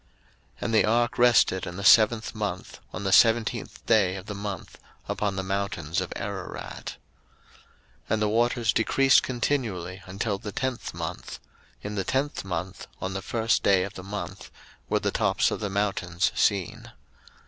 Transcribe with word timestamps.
01:008:004 0.01 0.09
And 0.61 0.73
the 0.73 0.85
ark 0.85 1.17
rested 1.19 1.67
in 1.67 1.75
the 1.77 1.83
seventh 1.83 2.33
month, 2.33 2.79
on 2.91 3.03
the 3.03 3.11
seventeenth 3.11 3.85
day 3.85 4.15
of 4.15 4.25
the 4.25 4.33
month, 4.33 4.79
upon 5.07 5.35
the 5.35 5.43
mountains 5.43 6.01
of 6.01 6.11
Ararat. 6.15 6.97
01:008:005 8.05 8.05
And 8.09 8.21
the 8.23 8.27
waters 8.27 8.73
decreased 8.73 9.21
continually 9.21 10.01
until 10.07 10.39
the 10.39 10.51
tenth 10.51 10.95
month: 10.95 11.37
in 11.83 11.93
the 11.93 12.03
tenth 12.03 12.43
month, 12.43 12.87
on 12.99 13.13
the 13.13 13.21
first 13.21 13.61
day 13.61 13.83
of 13.83 13.93
the 13.93 14.01
month, 14.01 14.49
were 14.89 14.99
the 14.99 15.11
tops 15.11 15.51
of 15.51 15.59
the 15.59 15.69
mountains 15.69 16.31
seen. 16.33 16.91